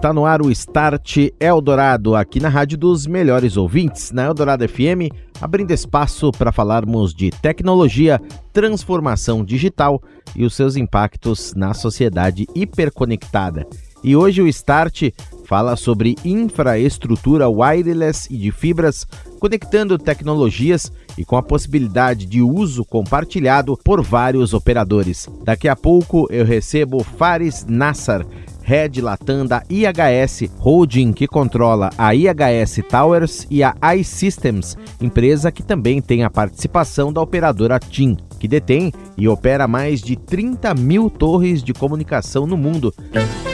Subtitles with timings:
[0.00, 5.12] Está no ar o Start Eldorado, aqui na Rádio dos Melhores Ouvintes, na Eldorado FM,
[5.42, 8.18] abrindo espaço para falarmos de tecnologia,
[8.50, 10.02] transformação digital
[10.34, 13.66] e os seus impactos na sociedade hiperconectada.
[14.02, 15.10] E hoje o Start
[15.44, 19.06] fala sobre infraestrutura wireless e de fibras,
[19.38, 25.28] conectando tecnologias e com a possibilidade de uso compartilhado por vários operadores.
[25.44, 28.24] Daqui a pouco eu recebo Faris Nassar,
[28.70, 35.64] Head Latam da IHS Holding, que controla a IHS Towers e a iSystems, empresa que
[35.64, 41.10] também tem a participação da operadora TIM, que detém e opera mais de 30 mil
[41.10, 42.94] torres de comunicação no mundo.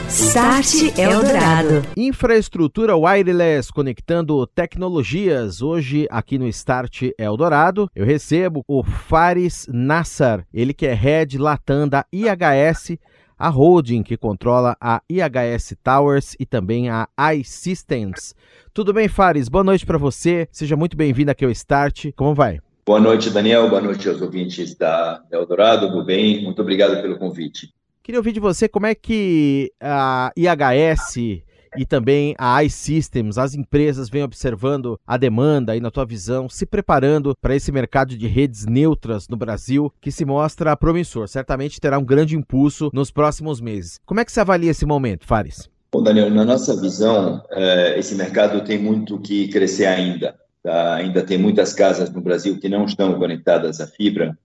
[0.06, 1.82] Start Eldorado.
[1.96, 5.62] Infraestrutura wireless conectando tecnologias.
[5.62, 11.88] Hoje, aqui no Start Eldorado, eu recebo o Faris Nassar, ele que é Head Latam
[11.88, 12.98] da IHS
[13.38, 18.34] a holding que controla a IHS Towers e também a iSystems.
[18.72, 19.48] Tudo bem, Fares?
[19.48, 20.48] Boa noite para você.
[20.50, 22.12] Seja muito bem-vindo aqui ao Start.
[22.16, 22.60] Como vai?
[22.84, 23.68] Boa noite, Daniel.
[23.68, 25.88] Boa noite aos ouvintes da Eldorado.
[25.88, 26.42] Tudo bem?
[26.42, 27.74] Muito obrigado pelo convite.
[28.02, 31.42] Queria ouvir de você como é que a IHS
[31.76, 36.66] e também a iSystems, as empresas vêm observando a demanda aí na tua visão, se
[36.66, 41.28] preparando para esse mercado de redes neutras no Brasil, que se mostra promissor.
[41.28, 43.98] Certamente terá um grande impulso nos próximos meses.
[44.04, 45.68] Como é que você avalia esse momento, Fares?
[45.92, 50.34] Bom, Daniel, na nossa visão, eh, esse mercado tem muito que crescer ainda.
[50.62, 50.96] Tá?
[50.96, 54.36] Ainda tem muitas casas no Brasil que não estão conectadas à fibra.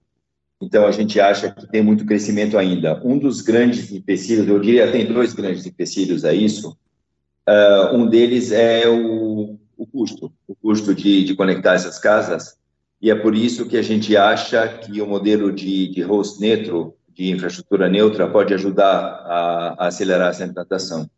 [0.62, 3.00] Então, a gente acha que tem muito crescimento ainda.
[3.04, 6.76] Um dos grandes empecilhos, eu diria, tem dois grandes empecilhos a isso.
[7.48, 12.56] Uh, um deles é o, o custo, o custo de, de, conectar essas casas,
[13.00, 16.94] e é por isso que a gente acha que o modelo de, de host neutro,
[17.12, 21.10] de infraestrutura neutra, pode ajudar a, a acelerar essa implantação.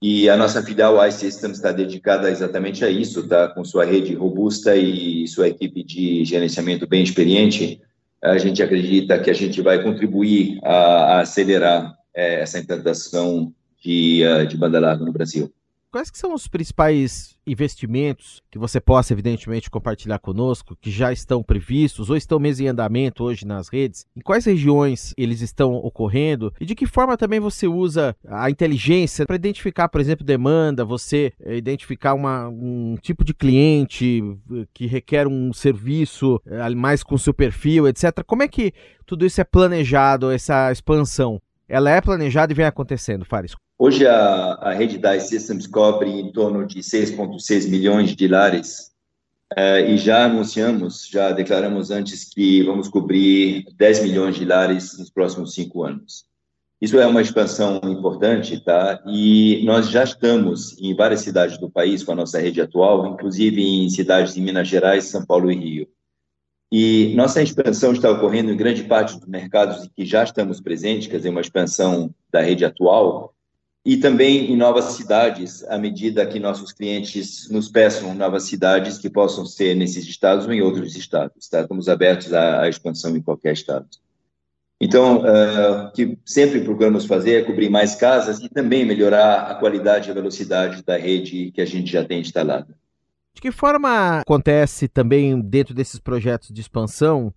[0.00, 3.48] E a nossa filial iSystems está dedicada exatamente a isso, tá?
[3.48, 7.80] com sua rede robusta e sua equipe de gerenciamento bem experiente,
[8.22, 14.22] a gente acredita que a gente vai contribuir a, a acelerar é, essa implantação de,
[14.24, 15.52] uh, de banda larga no Brasil.
[15.90, 21.42] Quais que são os principais investimentos que você possa, evidentemente, compartilhar conosco, que já estão
[21.42, 24.04] previstos ou estão mesmo em andamento hoje nas redes?
[24.14, 26.52] Em quais regiões eles estão ocorrendo?
[26.60, 31.32] E de que forma também você usa a inteligência para identificar, por exemplo, demanda, você
[31.40, 34.22] eh, identificar uma, um tipo de cliente
[34.52, 38.22] eh, que requer um serviço eh, mais com seu perfil, etc.
[38.26, 38.74] Como é que
[39.06, 41.40] tudo isso é planejado, essa expansão?
[41.66, 43.54] Ela é planejada e vem acontecendo, Faris?
[43.80, 48.90] Hoje, a, a rede da iSystems cobre em torno de 6,6 milhões de lares
[49.56, 55.10] é, e já anunciamos, já declaramos antes que vamos cobrir 10 milhões de lares nos
[55.10, 56.26] próximos cinco anos.
[56.80, 59.00] Isso é uma expansão importante, tá?
[59.06, 63.62] E nós já estamos em várias cidades do país com a nossa rede atual, inclusive
[63.62, 65.88] em cidades de Minas Gerais, São Paulo e Rio.
[66.70, 71.06] E nossa expansão está ocorrendo em grande parte dos mercados em que já estamos presentes,
[71.06, 73.34] quer dizer, uma expansão da rede atual,
[73.88, 79.08] e também em novas cidades, à medida que nossos clientes nos peçam novas cidades que
[79.08, 81.48] possam ser nesses estados ou em outros estados.
[81.48, 81.62] Tá?
[81.62, 83.88] Estamos abertos à, à expansão em qualquer estado.
[84.78, 89.54] Então, uh, o que sempre procuramos fazer é cobrir mais casas e também melhorar a
[89.54, 92.76] qualidade e a velocidade da rede que a gente já tem instalada.
[93.32, 97.32] De que forma acontece também dentro desses projetos de expansão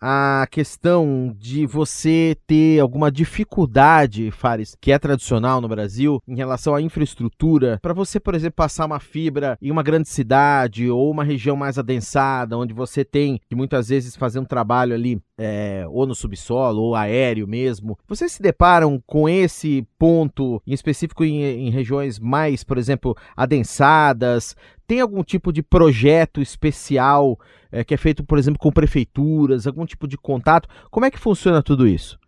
[0.00, 6.74] a questão de você ter alguma dificuldade, Fares, que é tradicional no Brasil, em relação
[6.74, 11.24] à infraestrutura, para você, por exemplo, passar uma fibra em uma grande cidade ou uma
[11.24, 16.06] região mais adensada, onde você tem que muitas vezes fazer um trabalho ali é, ou
[16.06, 17.98] no subsolo ou aéreo mesmo.
[18.08, 24.56] Vocês se deparam com esse ponto em específico em, em regiões mais, por exemplo, adensadas?
[24.86, 27.38] Tem algum tipo de projeto especial
[27.70, 30.68] é, que é feito, por exemplo, com prefeituras, algum tipo de contato?
[30.90, 32.18] Como é que funciona tudo isso?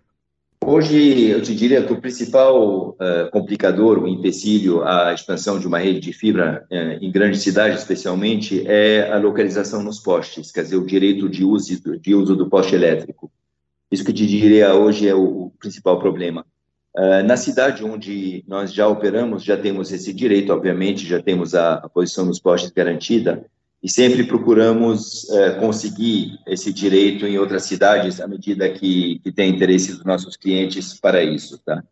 [0.65, 5.79] Hoje, eu te diria que o principal uh, complicador, o empecilho à expansão de uma
[5.79, 10.77] rede de fibra uh, em grandes cidades, especialmente, é a localização nos postes, quer dizer,
[10.77, 13.31] o direito de uso, de uso do poste elétrico.
[13.91, 16.45] Isso que eu te diria hoje é o, o principal problema.
[16.95, 21.75] Uh, na cidade onde nós já operamos, já temos esse direito, obviamente, já temos a,
[21.75, 23.47] a posição nos postes garantida,
[23.83, 29.51] e sempre procuramos uh, conseguir esse direito em outras cidades à medida que, que tem
[29.51, 31.83] interesse dos nossos clientes para isso, tá?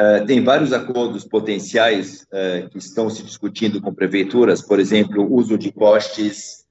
[0.00, 5.58] Uh, tem vários acordos potenciais uh, que estão se discutindo com prefeituras, por exemplo, uso
[5.58, 6.62] de postes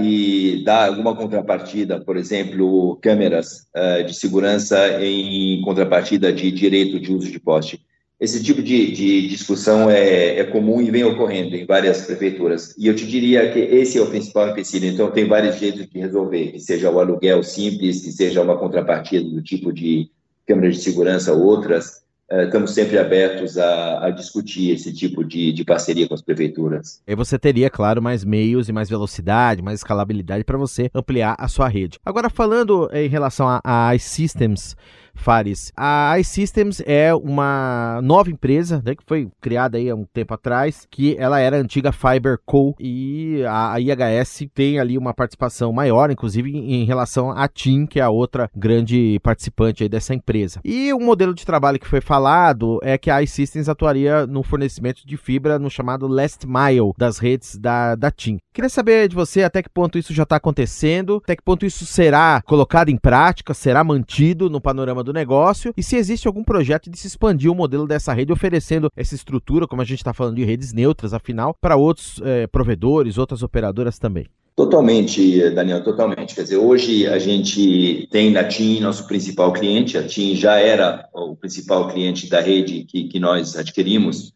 [0.00, 3.66] e dar alguma contrapartida, por exemplo, câmeras
[4.06, 7.84] de segurança em contrapartida de direito de uso de poste.
[8.22, 12.72] Esse tipo de, de discussão é, é, comum e vem ocorrendo em várias prefeituras.
[12.78, 14.86] E eu te diria que esse é o principal empecilho.
[14.86, 19.28] Então, tem vários jeitos de resolver, que seja o aluguel simples, que seja uma contrapartida
[19.28, 20.08] do tipo de
[20.46, 22.02] câmera de segurança ou outras.
[22.30, 27.02] Uh, estamos sempre abertos a, a discutir esse tipo de, de, parceria com as prefeituras.
[27.04, 31.48] E você teria, claro, mais meios e mais velocidade, mais escalabilidade para você ampliar a
[31.48, 31.98] sua rede.
[32.06, 34.76] Agora, falando em relação a, a iSystems,
[35.14, 35.72] Fares.
[35.76, 40.86] A iSystems é uma nova empresa, né, que foi criada aí há um tempo atrás,
[40.90, 46.50] que ela era a antiga FiberCo e a, IHS tem ali uma participação maior, inclusive
[46.50, 50.60] em, em relação à TIM, que é a outra grande participante aí dessa empresa.
[50.64, 55.06] E o modelo de trabalho que foi falado é que a iSystems atuaria no fornecimento
[55.06, 58.38] de fibra no chamado last mile das redes da, da TIM.
[58.52, 61.86] Queria saber de você até que ponto isso já está acontecendo, até que ponto isso
[61.86, 66.90] será colocado em prática, será mantido no panorama do negócio e se existe algum projeto
[66.90, 70.36] de se expandir o modelo dessa rede, oferecendo essa estrutura, como a gente está falando
[70.36, 74.26] de redes neutras, afinal, para outros é, provedores, outras operadoras também.
[74.54, 76.34] Totalmente, Daniel, totalmente.
[76.34, 81.08] Quer dizer, hoje a gente tem na TIM nosso principal cliente, a TIM já era
[81.14, 84.34] o principal cliente da rede que, que nós adquirimos,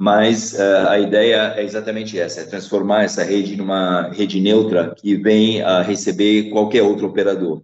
[0.00, 5.16] mas uh, a ideia é exatamente essa, é transformar essa rede numa rede neutra que
[5.16, 7.62] vem a receber qualquer outro operador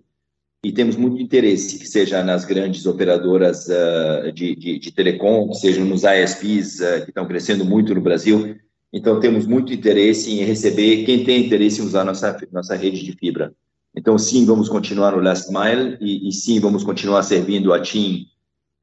[0.64, 5.56] e temos muito interesse, que seja nas grandes operadoras uh, de, de, de, telecom, que
[5.56, 8.56] sejam nos ISPs, uh, que estão crescendo muito no Brasil.
[8.90, 13.12] Então, temos muito interesse em receber quem tem interesse em usar nossa, nossa rede de
[13.12, 13.52] fibra.
[13.94, 18.26] Então, sim, vamos continuar no Last Mile e, e sim, vamos continuar servindo a TIM,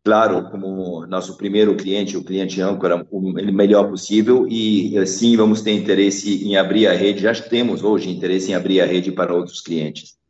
[0.04, 3.20] claro, como nosso primeiro cliente, o cliente âncora, o
[3.52, 8.52] melhor possível e, sim, vamos ter interesse em abrir a rede, já temos hoje interesse
[8.52, 10.21] em abrir a rede para outros clientes.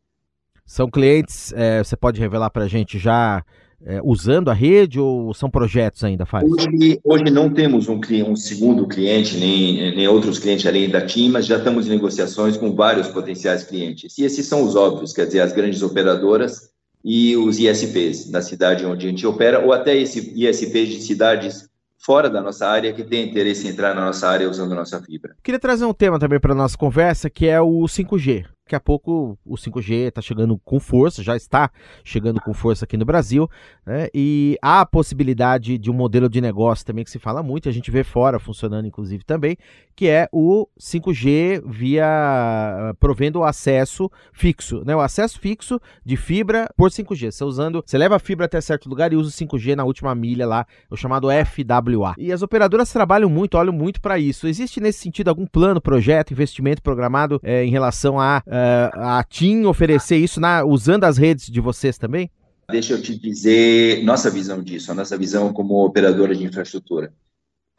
[0.71, 3.43] São clientes, é, você pode revelar para a gente já
[3.85, 6.49] é, usando a rede ou são projetos ainda, Fares?
[6.49, 11.27] Hoje, hoje não temos um, um, segundo cliente, nem, nem outros clientes além da TIM,
[11.27, 14.17] mas já estamos em negociações com vários potenciais clientes.
[14.17, 16.69] E esses são os óbvios, quer dizer, as grandes operadoras
[17.03, 21.69] e os ISPs na cidade onde a gente opera, ou até esse ISPs de cidades
[21.97, 25.35] fora da nossa área que tem interesse em entrar na nossa área usando nossa fibra.
[25.43, 28.45] Queria trazer um tema também para nossa conversa, que é o 5G.
[28.71, 31.69] Daqui a pouco o 5G está chegando com força, já está
[32.05, 33.49] chegando com força aqui no Brasil,
[33.85, 34.07] né?
[34.13, 37.71] e há a possibilidade de um modelo de negócio também que se fala muito, a
[37.73, 39.57] gente vê fora funcionando inclusive também,
[40.01, 44.95] que é o 5G via provendo o acesso fixo, né?
[44.95, 47.29] O acesso fixo de fibra por 5G.
[47.29, 50.15] Você usando, você leva a fibra até certo lugar e usa o 5G na última
[50.15, 52.15] milha lá, o chamado FWA.
[52.17, 54.47] E as operadoras trabalham muito, olham muito para isso.
[54.47, 59.65] Existe nesse sentido algum plano, projeto, investimento programado é, em relação a uh, a TIM
[59.65, 62.31] oferecer isso na, usando as redes de vocês também?
[62.71, 67.13] Deixa eu te dizer nossa visão disso, a nossa visão como operadora de infraestrutura.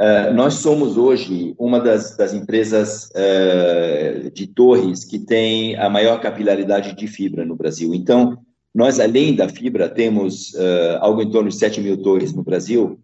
[0.03, 6.21] Uh, nós somos hoje uma das, das empresas uh, de torres que tem a maior
[6.21, 7.95] capilaridade de fibra no Brasil.
[7.95, 8.37] Então,
[8.75, 12.99] nós, além da fibra, temos uh, algo em torno de 7 mil torres no Brasil,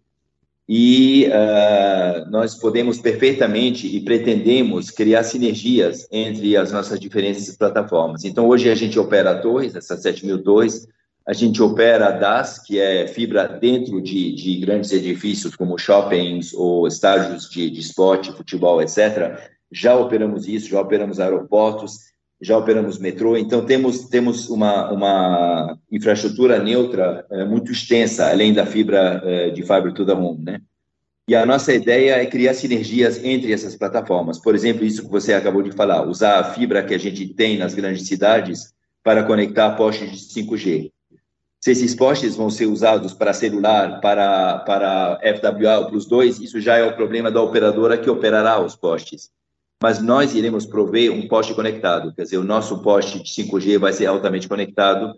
[0.67, 1.27] e
[2.29, 8.23] nós podemos perfeitamente e pretendemos criar sinergias entre as nossas diferentes plataformas.
[8.23, 10.87] Então, hoje a gente opera torres, essas 7 mil torres,
[11.29, 16.87] a gente opera DAS, que é fibra dentro de, de grandes edifícios, como shoppings ou
[16.87, 19.39] estádios de, de esporte, futebol, etc.
[19.71, 21.99] Já operamos isso, já operamos aeroportos,
[22.41, 28.65] já operamos metrô, então temos, temos uma, uma infraestrutura neutra é, muito extensa, além da
[28.65, 30.59] fibra é, de Fiber to the Home, né?
[31.27, 34.39] E a nossa ideia é criar sinergias entre essas plataformas.
[34.39, 37.55] Por exemplo, isso que você acabou de falar, usar a fibra que a gente tem
[37.55, 40.91] nas grandes cidades para conectar postes de 5G.
[41.59, 46.61] Se esses postes vão ser usados para celular, para, para FWA ou Plus 2, isso
[46.61, 49.29] já é o problema da operadora que operará os postes
[49.81, 53.93] mas nós iremos prover um poste conectado, quer dizer, o nosso poste de 5G vai
[53.93, 55.15] ser altamente conectado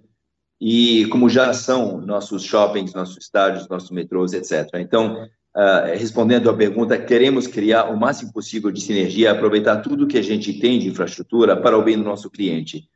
[0.60, 4.70] e como já são nossos shoppings, nossos estádios, nossos metrôs, etc.
[4.76, 10.20] Então, uh, respondendo à pergunta, queremos criar o máximo possível de sinergia, aproveitar tudo que
[10.20, 12.88] a gente tem de infraestrutura para o bem do nosso cliente.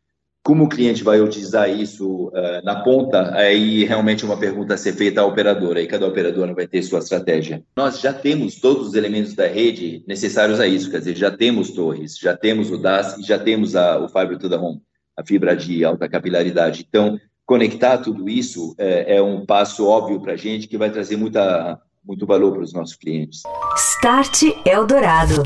[0.45, 4.77] Como o cliente vai utilizar isso uh, na ponta, aí realmente é uma pergunta a
[4.77, 7.63] ser feita à operadora, e cada operadora vai ter sua estratégia.
[7.75, 11.71] Nós já temos todos os elementos da rede necessários a isso, quer dizer, já temos
[11.71, 14.83] torres, já temos o DAS e já temos a, o Fiber to the Home,
[15.17, 16.85] a fibra de alta capilaridade.
[16.87, 21.17] Então, conectar tudo isso é, é um passo óbvio para a gente que vai trazer
[21.17, 23.41] muita, muito valor para os nossos clientes.
[23.75, 25.41] Start Eldorado.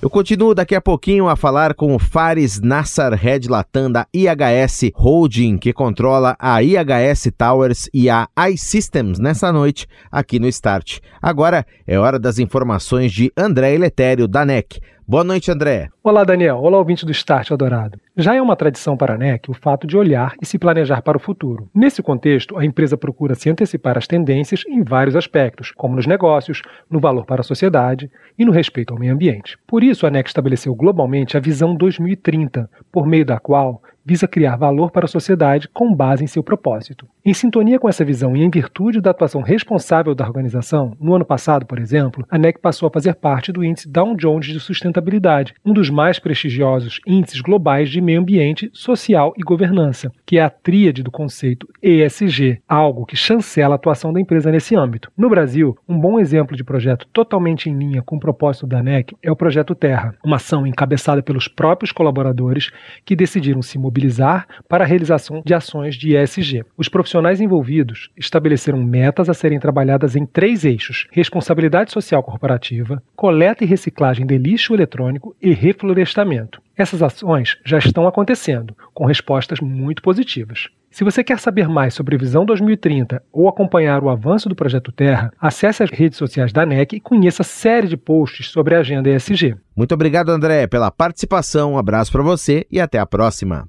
[0.00, 4.92] Eu continuo daqui a pouquinho a falar com o Fares Nassar Red Latam da IHS
[4.94, 11.00] Holding, que controla a IHS Towers e a iSystems nessa noite aqui no Start.
[11.20, 14.80] Agora é hora das informações de André Eletério da NEC.
[15.10, 15.88] Boa noite, André.
[16.04, 16.58] Olá, Daniel.
[16.58, 17.98] Olá, ouvinte do Start Adorado.
[18.14, 21.16] Já é uma tradição para a NEC o fato de olhar e se planejar para
[21.16, 21.66] o futuro.
[21.74, 26.60] Nesse contexto, a empresa procura se antecipar às tendências em vários aspectos, como nos negócios,
[26.90, 29.56] no valor para a sociedade e no respeito ao meio ambiente.
[29.66, 34.56] Por isso, a NEC estabeleceu globalmente a Visão 2030, por meio da qual visa criar
[34.56, 37.06] valor para a sociedade com base em seu propósito.
[37.22, 41.26] Em sintonia com essa visão e em virtude da atuação responsável da organização, no ano
[41.26, 45.52] passado, por exemplo, a NEC passou a fazer parte do índice Dow Jones de Sustentabilidade,
[45.62, 50.48] um dos mais prestigiosos índices globais de meio ambiente, social e governança, que é a
[50.48, 55.12] tríade do conceito ESG, algo que chancela a atuação da empresa nesse âmbito.
[55.14, 59.14] No Brasil, um bom exemplo de projeto totalmente em linha com o propósito da NEC
[59.22, 62.70] é o Projeto Terra, uma ação encabeçada pelos próprios colaboradores
[63.04, 66.64] que decidiram se mobilizar mobilizar para a realização de ações de ESG.
[66.76, 73.64] Os profissionais envolvidos estabeleceram metas a serem trabalhadas em três eixos: responsabilidade social corporativa, coleta
[73.64, 76.62] e reciclagem de lixo eletrônico e reflorestamento.
[76.76, 80.68] Essas ações já estão acontecendo, com respostas muito positivas.
[80.98, 85.32] Se você quer saber mais sobre Visão 2030 ou acompanhar o avanço do Projeto Terra,
[85.40, 89.08] acesse as redes sociais da NEC e conheça a série de posts sobre a agenda
[89.08, 89.54] ESG.
[89.76, 91.74] Muito obrigado, André, pela participação.
[91.74, 93.68] Um abraço para você e até a próxima.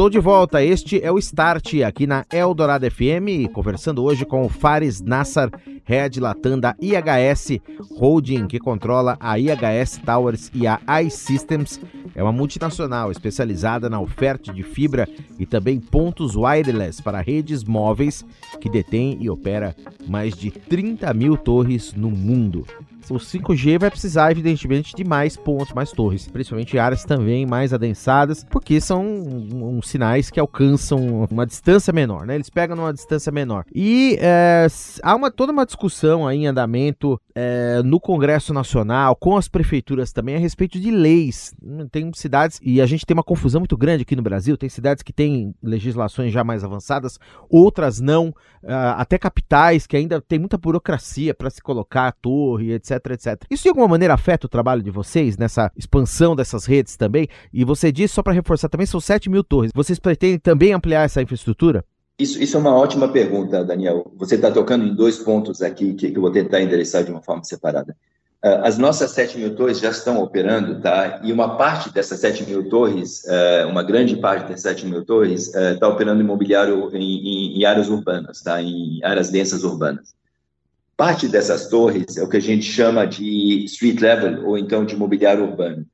[0.00, 0.64] Estou de volta.
[0.64, 5.50] Este é o Start aqui na Eldorado FM, conversando hoje com o Fares Nassar,
[5.84, 7.60] Head Latam da IHS
[7.98, 11.78] Holding, que controla a IHS Towers e a iSystems.
[12.14, 15.06] É uma multinacional especializada na oferta de fibra
[15.38, 18.24] e também pontos wireless para redes móveis,
[18.58, 19.76] que detém e opera
[20.08, 22.64] mais de 30 mil torres no mundo
[23.10, 28.44] o 5G vai precisar, evidentemente, de mais pontos, mais torres, principalmente áreas também mais adensadas,
[28.48, 32.36] porque são um, um, sinais que alcançam uma distância menor, né?
[32.36, 33.64] Eles pegam numa distância menor.
[33.74, 34.66] E é,
[35.02, 40.12] há uma, toda uma discussão aí em andamento é, no Congresso Nacional, com as prefeituras
[40.12, 41.54] também, a respeito de leis.
[41.90, 45.02] Tem cidades, e a gente tem uma confusão muito grande aqui no Brasil, tem cidades
[45.02, 47.18] que têm legislações já mais avançadas,
[47.48, 53.00] outras não, uh, até capitais que ainda tem muita burocracia para se colocar torre, etc
[53.10, 57.28] etc, Isso de alguma maneira afeta o trabalho de vocês nessa expansão dessas redes também?
[57.52, 59.72] E você disse, só para reforçar também, são 7 mil torres.
[59.74, 61.84] Vocês pretendem também ampliar essa infraestrutura?
[62.20, 64.12] Isso, isso é uma ótima pergunta, Daniel.
[64.16, 67.22] Você está tocando em dois pontos aqui que, que eu vou tentar endereçar de uma
[67.22, 67.96] forma separada.
[68.44, 71.20] Uh, as nossas 7 mil torres já estão operando, tá?
[71.24, 75.54] E uma parte dessas 7 mil torres, uh, uma grande parte dessas 7 mil torres,
[75.54, 78.60] está uh, operando imobiliário em, em, em, áreas urbanas, tá?
[78.60, 80.14] Em áreas densas urbanas.
[80.98, 84.94] Parte dessas torres é o que a gente chama de street level, ou então de
[84.94, 85.86] mobiliário urbano.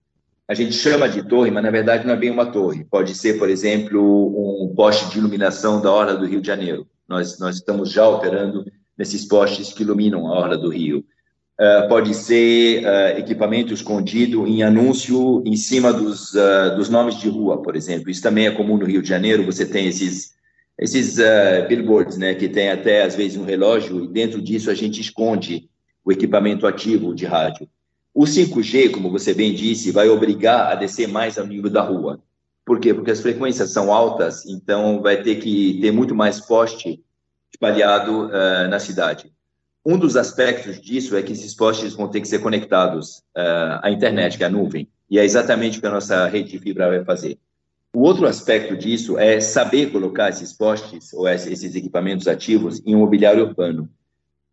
[0.48, 2.84] A gente chama de torre, mas na verdade não é bem uma torre.
[2.84, 6.86] Pode ser, por exemplo, um poste de iluminação da Orla do Rio de Janeiro.
[7.08, 8.64] Nós, nós estamos já operando
[8.96, 11.04] nesses postes que iluminam a Orla do Rio.
[11.58, 17.28] Uh, pode ser uh, equipamento escondido em anúncio em cima dos, uh, dos nomes de
[17.28, 18.10] rua, por exemplo.
[18.10, 19.44] Isso também é comum no Rio de Janeiro.
[19.46, 20.36] Você tem esses
[20.78, 21.16] esses
[21.68, 25.70] billboards, né, que tem até às vezes um relógio e dentro disso a gente esconde
[26.04, 27.66] o equipamento ativo de rádio.
[28.18, 32.18] O 5G, como você bem disse, vai obrigar a descer mais ao nível da rua.
[32.64, 32.94] Por quê?
[32.94, 37.04] Porque as frequências são altas, então vai ter que ter muito mais poste
[37.52, 39.30] espalhado uh, na cidade.
[39.84, 43.90] Um dos aspectos disso é que esses postes vão ter que ser conectados uh, à
[43.90, 46.88] internet, que é a nuvem, e é exatamente o que a nossa rede de fibra
[46.88, 47.38] vai fazer.
[47.94, 53.00] O outro aspecto disso é saber colocar esses postes ou esses equipamentos ativos em um
[53.00, 53.90] mobiliário urbano.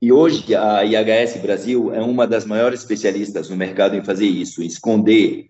[0.03, 4.61] E hoje a IHS Brasil é uma das maiores especialistas no mercado em fazer isso,
[4.61, 5.45] esconder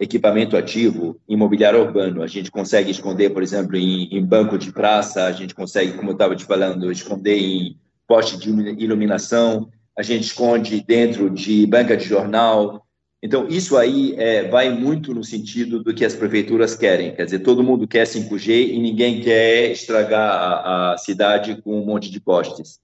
[0.00, 2.20] equipamento ativo em mobiliário urbano.
[2.20, 6.08] A gente consegue esconder, por exemplo, em, em banco de praça, a gente consegue, como
[6.08, 8.50] eu estava te falando, esconder em poste de
[8.82, 12.84] iluminação, a gente esconde dentro de banca de jornal,
[13.22, 17.14] Então, isso aí é, vai muito no sentido do que as prefeituras querem.
[17.14, 21.86] Quer dizer, todo mundo quer 5G e ninguém quer estragar a, a cidade com um
[21.86, 22.82] monte de postes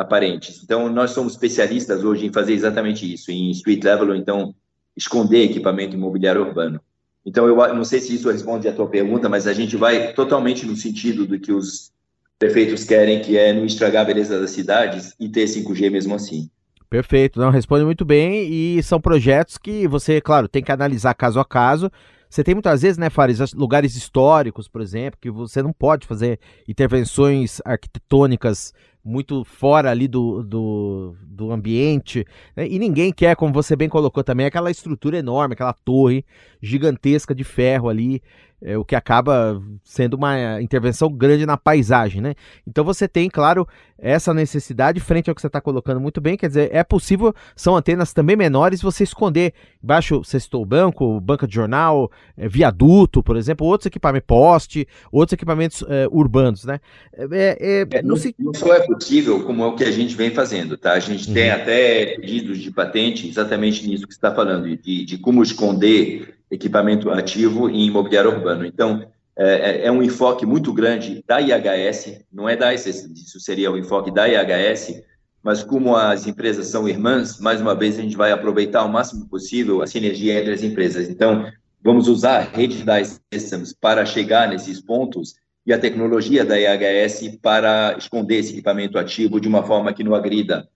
[0.00, 0.62] aparentes.
[0.64, 4.54] Então, nós somos especialistas hoje em fazer exatamente isso, em street level, então
[4.96, 6.80] esconder equipamento imobiliário urbano.
[7.24, 10.66] Então, eu não sei se isso responde à tua pergunta, mas a gente vai totalmente
[10.66, 11.92] no sentido do que os
[12.38, 16.48] prefeitos querem, que é não estragar a beleza das cidades e ter 5G mesmo assim.
[16.88, 21.38] Perfeito, não responde muito bem e são projetos que você, claro, tem que analisar caso
[21.38, 21.90] a caso.
[22.28, 26.40] Você tem muitas vezes, né, Fares, lugares históricos, por exemplo, que você não pode fazer
[26.66, 28.72] intervenções arquitetônicas
[29.10, 32.24] muito fora ali do, do, do ambiente.
[32.56, 32.66] Né?
[32.68, 36.24] E ninguém quer, como você bem colocou também, aquela estrutura enorme, aquela torre
[36.62, 38.22] gigantesca de ferro ali
[38.62, 42.34] é, o que acaba sendo uma intervenção grande na paisagem, né?
[42.66, 43.66] Então você tem, claro,
[43.98, 47.76] essa necessidade frente ao que você está colocando muito bem, quer dizer, é possível, são
[47.76, 53.22] antenas também menores, você esconder embaixo, você citou o banco, banca de jornal, é, viaduto,
[53.22, 56.80] por exemplo, outros equipamentos, poste, outros equipamentos é, urbanos, né?
[57.14, 58.34] É, é, não, se...
[58.38, 60.92] não, só é possível, como é o que a gente vem fazendo, tá?
[60.92, 61.34] A gente uhum.
[61.34, 66.34] tem até pedidos de patente exatamente nisso que você está falando, de, de como esconder
[66.50, 68.66] equipamento ativo em imobiliário urbano.
[68.66, 73.40] Então, é, é, é um enfoque muito grande da IHS, não é da ICS, isso
[73.40, 75.02] seria o enfoque da IHS,
[75.42, 79.26] mas como as empresas são irmãs, mais uma vez a gente vai aproveitar o máximo
[79.26, 81.08] possível a sinergia entre as empresas.
[81.08, 81.50] Então,
[81.82, 83.02] vamos usar a rede da
[83.32, 85.36] Systems para chegar nesses pontos
[85.70, 90.16] e a tecnologia da IHS para esconder esse equipamento ativo de uma forma que não
[90.16, 90.68] agrida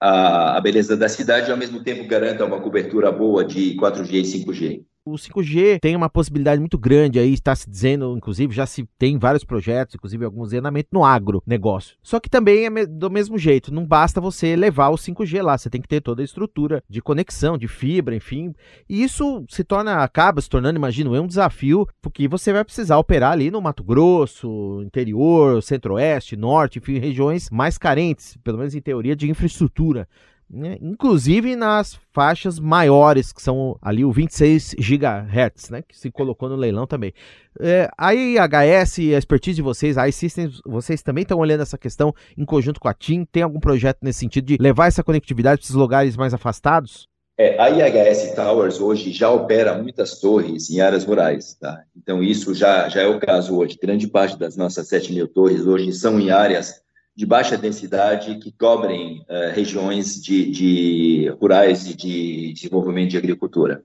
[0.00, 4.12] a, a beleza da cidade e, ao mesmo tempo, garanta uma cobertura boa de 4G
[4.12, 4.84] e 5G.
[5.06, 9.16] O 5G tem uma possibilidade muito grande aí, está se dizendo, inclusive, já se tem
[9.16, 11.96] vários projetos, inclusive alguns treinamentos no agronegócio.
[12.02, 15.70] Só que também é do mesmo jeito, não basta você levar o 5G lá, você
[15.70, 18.52] tem que ter toda a estrutura de conexão, de fibra, enfim.
[18.88, 22.98] E isso se torna, acaba se tornando, imagino, é um desafio, porque você vai precisar
[22.98, 28.80] operar ali no Mato Grosso, interior, centro-oeste, norte, enfim, regiões mais carentes, pelo menos em
[28.80, 30.08] teoria, de infraestrutura
[30.48, 30.78] né?
[30.80, 35.82] inclusive nas faixas maiores, que são ali o 26 GHz, né?
[35.82, 37.12] que se colocou no leilão também.
[37.60, 41.78] É, a IHS e a expertise de vocês, a iSystems, vocês também estão olhando essa
[41.78, 43.24] questão em conjunto com a TIM?
[43.24, 47.08] Tem algum projeto nesse sentido de levar essa conectividade para esses lugares mais afastados?
[47.38, 51.82] É, a IHS Towers hoje já opera muitas torres em áreas rurais, tá?
[51.94, 53.78] Então isso já, já é o caso hoje.
[53.80, 56.80] Grande parte das nossas 7 mil torres hoje são em áreas
[57.16, 63.82] de baixa densidade que cobrem uh, regiões de, de, rurais e de desenvolvimento de agricultura.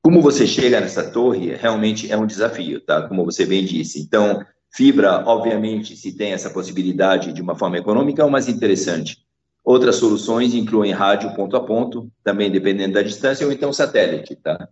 [0.00, 3.08] Como você chega nessa torre realmente é um desafio, tá?
[3.08, 4.00] Como você bem disse.
[4.00, 9.18] Então, fibra, obviamente, se tem essa possibilidade de uma forma econômica, é o mais interessante.
[9.64, 14.68] Outras soluções incluem rádio ponto a ponto, também dependendo da distância, ou então satélite, tá?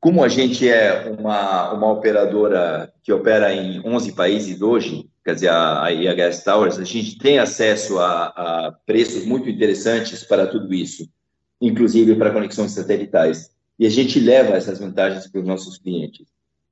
[0.00, 5.48] Como a gente é uma, uma operadora que opera em 11 países hoje, quer dizer,
[5.48, 10.72] a, a IHS Towers, a gente tem acesso a, a preços muito interessantes para tudo
[10.72, 11.08] isso,
[11.60, 13.50] inclusive para conexões satelitais.
[13.76, 16.26] E a gente leva essas vantagens para os nossos clientes.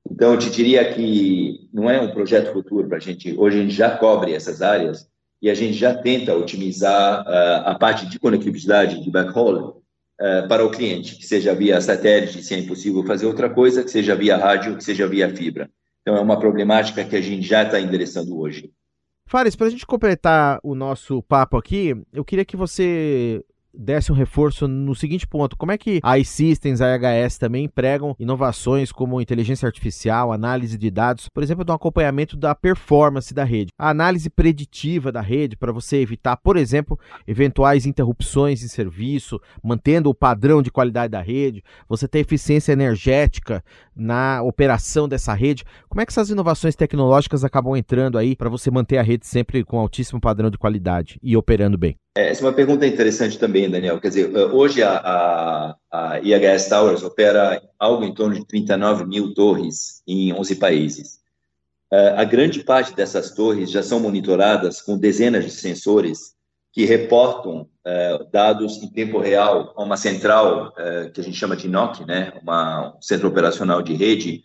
[0.09, 3.35] Então, eu te diria que não é um projeto futuro para a gente.
[3.37, 5.07] Hoje a gente já cobre essas áreas
[5.41, 9.83] e a gente já tenta otimizar uh, a parte de conectividade de backhaul
[10.21, 13.91] uh, para o cliente, que seja via satélite, se é impossível fazer outra coisa, que
[13.91, 15.69] seja via rádio, que seja via fibra.
[16.01, 18.71] Então, é uma problemática que a gente já está endereçando hoje.
[19.25, 24.15] Fares, para a gente completar o nosso papo aqui, eu queria que você desse um
[24.15, 29.21] reforço no seguinte ponto: como é que a iSystems, a IHS também empregam inovações como
[29.21, 34.29] inteligência artificial, análise de dados, por exemplo, do acompanhamento da performance da rede, a análise
[34.29, 40.61] preditiva da rede para você evitar, por exemplo, eventuais interrupções em serviço, mantendo o padrão
[40.61, 43.63] de qualidade da rede, você ter eficiência energética
[43.95, 45.63] na operação dessa rede.
[45.89, 49.63] Como é que essas inovações tecnológicas acabam entrando aí para você manter a rede sempre
[49.63, 51.95] com altíssimo padrão de qualidade e operando bem?
[52.17, 54.01] É, essa é uma pergunta interessante também, Daniel.
[54.01, 59.35] Quer dizer, hoje a, a, a IHS Towers opera algo em torno de 39 mil
[59.35, 61.19] torres em 11 países.
[61.93, 66.35] É, a grande parte dessas torres já são monitoradas com dezenas de sensores
[66.73, 70.73] que reportam é, dados em tempo real a uma central
[71.13, 74.43] que a gente chama de NOC, né, uma, um centro operacional de rede,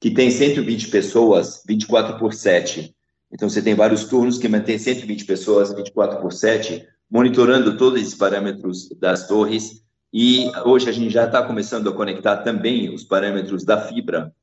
[0.00, 2.92] que tem 120 pessoas 24 por 7.
[3.32, 8.14] Então, você tem vários turnos que mantêm 120 pessoas 24 por 7 monitorando todos esses
[8.14, 13.64] parâmetros das torres e hoje a gente já está começando a conectar também os parâmetros
[13.64, 14.34] da fibra,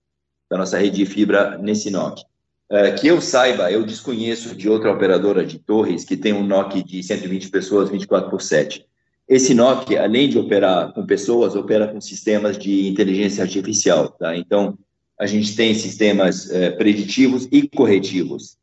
[0.48, 2.22] da nossa rede de fibra nesse NOC.
[2.70, 6.84] Uh, que eu saiba, eu desconheço de outra operadora de torres que tem um NOC
[6.84, 8.86] de 120 pessoas 24 por 7.
[9.28, 14.38] esse NOC, além de operar com pessoas, opera com sistemas de inteligência artificial, tá?
[14.38, 14.78] Então,
[15.20, 18.59] a gente tem sistemas é, preditivos e corretivos,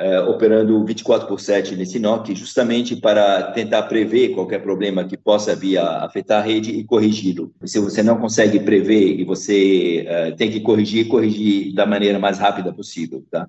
[0.00, 5.54] é, operando 24 por 7 nesse NOC, justamente para tentar prever qualquer problema que possa
[5.54, 7.52] vir a afetar a rede e corrigi-lo.
[7.64, 12.38] Se você não consegue prever e você é, tem que corrigir, corrigir da maneira mais
[12.38, 13.46] rápida possível, tá?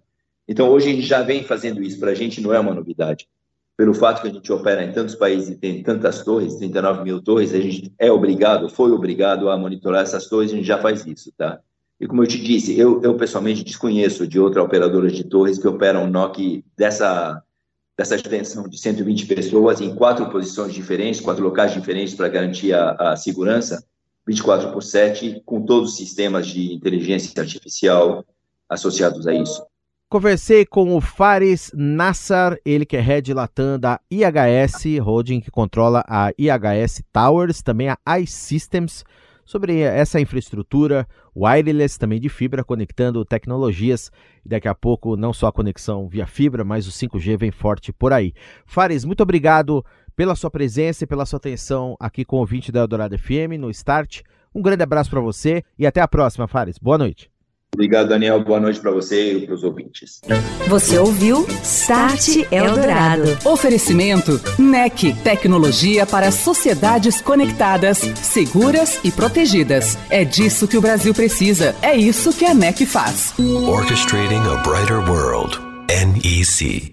[0.47, 3.27] Então, hoje a gente já vem fazendo isso, para a gente não é uma novidade
[3.81, 7.19] pelo fato que a gente opera em tantos países e tem tantas torres, 39 mil
[7.19, 11.03] torres, a gente é obrigado, foi obrigado a monitorar essas torres, a gente já faz
[11.07, 11.59] isso, tá?
[12.01, 15.67] E como eu te disse, eu, eu pessoalmente desconheço de outra operadora de torres que
[15.67, 17.43] operam um NOC dessa,
[17.95, 23.11] dessa extensão de 120 pessoas em quatro posições diferentes, quatro locais diferentes para garantir a,
[23.11, 23.85] a segurança,
[24.25, 28.25] 24 por 7, com todos os sistemas de inteligência artificial
[28.67, 29.63] associados a isso.
[30.09, 36.03] Conversei com o Fares Nassar, ele que é head Latam da IHS, holding que controla
[36.07, 39.05] a IHS Towers, também a iSystems,
[39.45, 44.11] sobre essa infraestrutura wireless também de fibra, conectando tecnologias.
[44.45, 48.13] Daqui a pouco, não só a conexão via fibra, mas o 5G vem forte por
[48.13, 48.33] aí.
[48.65, 49.83] Fares, muito obrigado
[50.15, 53.69] pela sua presença e pela sua atenção aqui com o ouvinte da Eldorado FM no
[53.71, 54.21] Start.
[54.53, 56.77] Um grande abraço para você e até a próxima, Fares.
[56.77, 57.30] Boa noite.
[57.73, 58.43] Obrigado, Daniel.
[58.43, 60.21] Boa noite para você e para os ouvintes.
[60.67, 63.37] Você ouviu Start Eldorado.
[63.45, 69.97] Oferecimento NEC, tecnologia para sociedades conectadas, seguras e protegidas.
[70.09, 71.75] É disso que o Brasil precisa.
[71.81, 73.33] É isso que a NEC faz.
[73.39, 75.57] Orchestrating a brighter world.
[75.87, 76.90] NEC.